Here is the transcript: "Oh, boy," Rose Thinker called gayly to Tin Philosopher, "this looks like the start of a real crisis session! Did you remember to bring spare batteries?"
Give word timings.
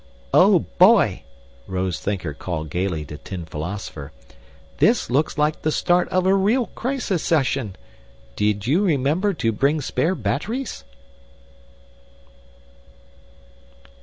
"Oh, 0.33 0.65
boy," 0.79 1.21
Rose 1.67 1.99
Thinker 1.99 2.33
called 2.33 2.71
gayly 2.71 3.05
to 3.05 3.19
Tin 3.19 3.45
Philosopher, 3.45 4.11
"this 4.79 5.11
looks 5.11 5.37
like 5.37 5.61
the 5.61 5.71
start 5.71 6.09
of 6.09 6.25
a 6.25 6.33
real 6.33 6.65
crisis 6.73 7.21
session! 7.21 7.75
Did 8.35 8.65
you 8.65 8.81
remember 8.83 9.31
to 9.35 9.51
bring 9.51 9.79
spare 9.79 10.15
batteries?" 10.15 10.85